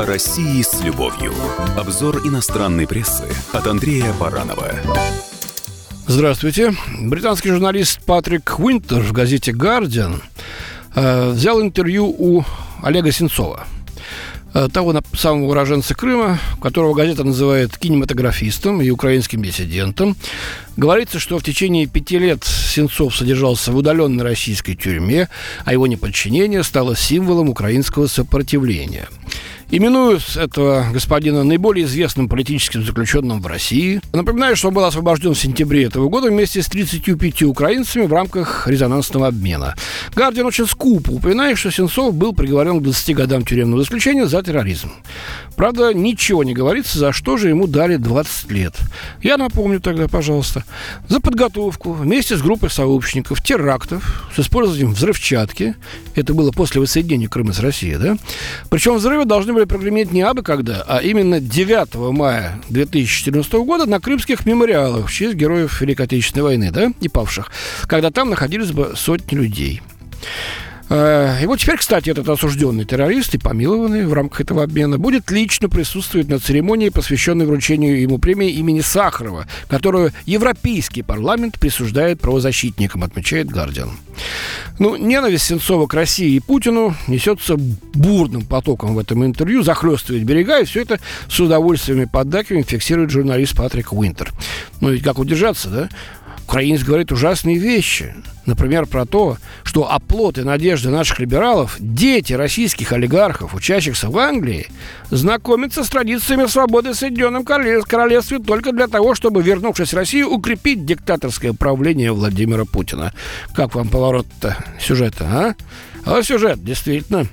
[0.00, 1.34] О России с любовью.
[1.76, 4.72] Обзор иностранной прессы от Андрея Баранова.
[6.06, 6.72] Здравствуйте.
[7.02, 10.22] Британский журналист Патрик Уинтер в газете «Гардиан»
[10.94, 12.44] э, взял интервью у
[12.82, 13.66] Олега Сенцова–
[14.52, 20.16] Э, того самого уроженца Крыма, которого газета называет кинематографистом и украинским диссидентом.
[20.76, 25.28] Говорится, что в течение пяти лет Сенцов содержался в удаленной российской тюрьме,
[25.64, 29.08] а его неподчинение стало символом украинского сопротивления–
[29.72, 34.00] Именуют этого господина наиболее известным политическим заключенным в России.
[34.12, 38.66] Напоминаю, что он был освобожден в сентябре этого года вместе с 35 украинцами в рамках
[38.66, 39.76] резонансного обмена.
[40.16, 44.90] Гардиан очень скупо упоминает, что Сенцов был приговорен к 20 годам тюремного заключения за терроризм.
[45.54, 48.74] Правда, ничего не говорится, за что же ему дали 20 лет.
[49.22, 50.64] Я напомню тогда, пожалуйста,
[51.06, 55.76] за подготовку вместе с группой сообщников терактов с использованием взрывчатки.
[56.16, 58.16] Это было после воссоединения Крыма с Россией, да?
[58.68, 63.84] Причем взрывы должны были были прогреметь не абы когда, а именно 9 мая 2014 года
[63.84, 67.50] на крымских мемориалах в честь героев Великой Отечественной войны, да, и павших,
[67.86, 69.82] когда там находились бы сотни людей.
[70.90, 75.30] Э, и вот теперь, кстати, этот осужденный террорист и помилованный в рамках этого обмена будет
[75.30, 83.04] лично присутствовать на церемонии, посвященной вручению ему премии имени Сахарова, которую Европейский парламент присуждает правозащитникам,
[83.04, 83.92] отмечает Гардиан.
[84.80, 90.60] Ну, ненависть Сенцова к России и Путину несется бурным потоком в этом интервью, захлестывает берега,
[90.60, 94.32] и все это с удовольствием и поддакиванием фиксирует журналист Патрик Уинтер.
[94.80, 95.88] Ну, ведь как удержаться, да?
[96.50, 98.12] Украинец говорит ужасные вещи.
[98.50, 104.66] Например, про то, что оплот и надежды наших либералов, дети российских олигархов, учащихся в Англии,
[105.08, 110.84] знакомятся с традициями свободы в Соединенном Королевстве только для того, чтобы, вернувшись в Россию, укрепить
[110.84, 113.12] диктаторское правление Владимира Путина.
[113.54, 115.54] Как вам поворот-то сюжета, а?
[116.04, 117.26] А сюжет, действительно.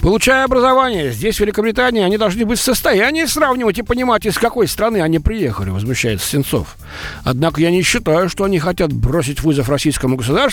[0.00, 4.68] Получая образование здесь, в Великобритании, они должны быть в состоянии сравнивать и понимать, из какой
[4.68, 6.76] страны они приехали, возмущается Сенцов.
[7.24, 10.45] Однако я не считаю, что они хотят бросить вызов российскому государству,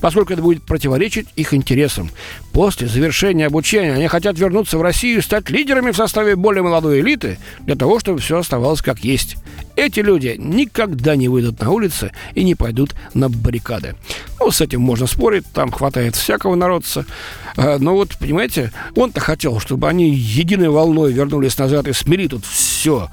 [0.00, 2.10] поскольку это будет противоречить их интересам.
[2.52, 7.00] После завершения обучения они хотят вернуться в Россию и стать лидерами в составе более молодой
[7.00, 9.36] элиты, для того, чтобы все оставалось как есть.
[9.74, 13.94] Эти люди никогда не выйдут на улицы и не пойдут на баррикады.
[14.38, 17.06] Ну, с этим можно спорить, там хватает всякого народца.
[17.56, 22.44] А, но вот, понимаете, он-то хотел, чтобы они единой волной вернулись назад и смели тут
[22.44, 23.08] все,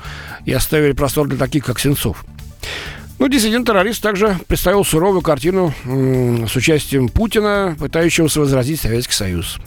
[0.46, 2.25] и оставили простор для таких, как Сенцов.
[3.29, 9.59] Ну, диссидент-террорист также представил суровую картину с участием Путина, пытающегося возразить Советский Союз.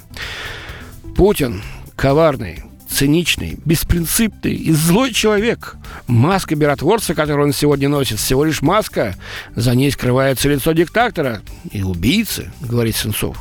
[1.15, 1.63] Путин
[1.95, 5.77] коварный, циничный, беспринципный и злой человек.
[6.09, 9.15] Маска миротворца, которую он сегодня носит, всего лишь маска.
[9.55, 11.41] За ней скрывается лицо диктатора
[11.71, 13.37] и убийцы, говорит Сенцов.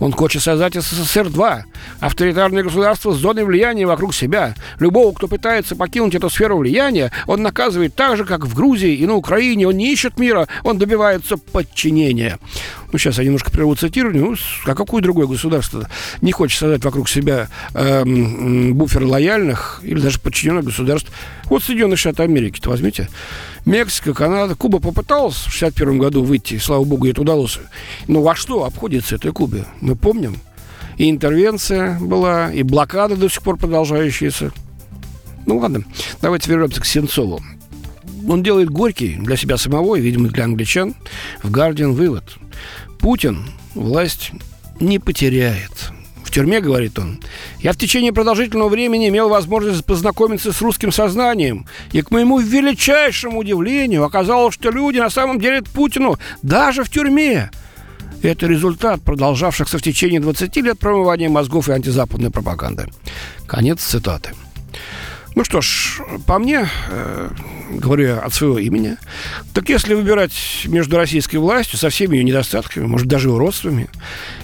[0.00, 1.62] Он хочет создать СССР-2,
[2.00, 4.54] авторитарное государство с зоной влияния вокруг себя.
[4.78, 9.06] Любого, кто пытается покинуть эту сферу влияния, он наказывает так же, как в Грузии и
[9.06, 9.68] на Украине.
[9.68, 12.38] Он не ищет мира, он добивается подчинения.
[12.90, 14.22] Ну, сейчас я немножко прерву цитирование.
[14.22, 14.34] Ну,
[14.64, 15.88] а какое другое государство
[16.22, 21.10] не хочет создать вокруг себя эм, буфер лояльных или даже подчиненных государств?
[21.44, 23.08] Вот Соединенные Штаты Америки-то возьмите.
[23.66, 24.54] Мексика, Канада.
[24.54, 27.58] Куба попыталась в 61 году выйти, слава богу, это удалось.
[28.06, 29.66] Но во что обходится этой Кубе?
[29.80, 30.36] Мы помним.
[30.98, 34.52] И интервенция была, и блокада до сих пор продолжающаяся.
[35.46, 35.84] Ну ладно,
[36.20, 37.40] давайте вернемся к Сенцову.
[38.28, 40.94] Он делает горький для себя самого и, видимо, для англичан
[41.42, 42.24] в «Гардиан» вывод.
[42.98, 44.32] Путин власть
[44.80, 45.92] не потеряет.
[46.24, 47.20] В тюрьме, говорит он,
[47.60, 51.64] я в течение продолжительного времени имел возможность познакомиться с русским сознанием.
[51.92, 57.50] И к моему величайшему удивлению оказалось, что люди на самом деле Путину даже в тюрьме.
[58.22, 62.88] Это результат продолжавшихся в течение 20 лет промывания мозгов и антизападной пропаганды.
[63.46, 64.32] Конец цитаты.
[65.38, 67.30] Ну что ж, по мне, э,
[67.70, 68.96] говорю я от своего имени,
[69.54, 70.32] так если выбирать
[70.64, 73.88] между российской властью со всеми ее недостатками, может, даже уродствами,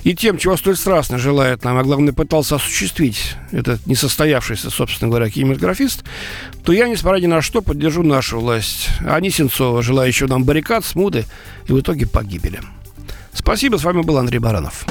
[0.05, 5.29] и тем, чего столь страстно желает нам, а главное, пытался осуществить этот несостоявшийся, собственно говоря,
[5.31, 6.05] кинематографист,
[6.63, 10.85] то я, несмотря ни на что, поддержу нашу власть, а не Сенцова, желающего нам баррикад,
[10.85, 11.25] смуды
[11.67, 12.61] и в итоге погибели.
[13.45, 14.87] Спасибо, с вами был Андрей Баранов.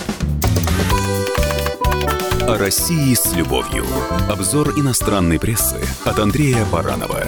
[2.41, 3.83] О России с любовью.
[4.29, 7.23] Обзор иностранной прессы от Андрея Баранова.